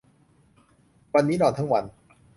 [1.13, 1.83] วันนี้นอนทั้งวัน